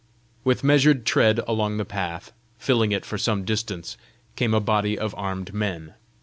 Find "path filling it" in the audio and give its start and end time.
1.85-3.05